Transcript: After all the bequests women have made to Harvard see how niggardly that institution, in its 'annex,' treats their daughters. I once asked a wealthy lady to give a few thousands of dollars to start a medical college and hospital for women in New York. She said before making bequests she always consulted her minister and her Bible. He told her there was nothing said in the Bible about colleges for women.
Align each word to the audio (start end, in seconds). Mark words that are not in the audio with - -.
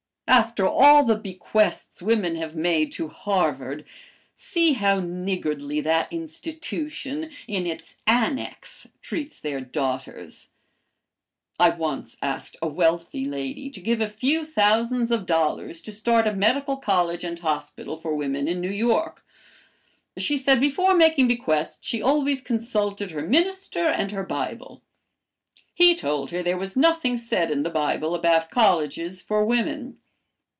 After 0.27 0.65
all 0.65 1.03
the 1.03 1.17
bequests 1.17 2.01
women 2.01 2.37
have 2.37 2.55
made 2.55 2.93
to 2.93 3.09
Harvard 3.09 3.83
see 4.33 4.71
how 4.71 5.01
niggardly 5.01 5.81
that 5.81 6.07
institution, 6.11 7.29
in 7.49 7.67
its 7.67 7.97
'annex,' 8.07 8.87
treats 9.01 9.37
their 9.41 9.59
daughters. 9.59 10.47
I 11.59 11.71
once 11.71 12.15
asked 12.21 12.55
a 12.61 12.67
wealthy 12.69 13.25
lady 13.25 13.69
to 13.71 13.81
give 13.81 13.99
a 13.99 14.07
few 14.07 14.45
thousands 14.45 15.11
of 15.11 15.25
dollars 15.25 15.81
to 15.81 15.91
start 15.91 16.27
a 16.27 16.33
medical 16.33 16.77
college 16.77 17.25
and 17.25 17.37
hospital 17.37 17.97
for 17.97 18.15
women 18.15 18.47
in 18.47 18.61
New 18.61 18.71
York. 18.71 19.25
She 20.17 20.37
said 20.37 20.61
before 20.61 20.95
making 20.95 21.27
bequests 21.27 21.85
she 21.85 22.01
always 22.01 22.39
consulted 22.39 23.11
her 23.11 23.21
minister 23.27 23.85
and 23.85 24.11
her 24.11 24.23
Bible. 24.23 24.81
He 25.73 25.93
told 25.93 26.29
her 26.29 26.41
there 26.41 26.57
was 26.57 26.77
nothing 26.77 27.17
said 27.17 27.51
in 27.51 27.63
the 27.63 27.69
Bible 27.69 28.15
about 28.15 28.49
colleges 28.49 29.21
for 29.21 29.43
women. 29.45 29.97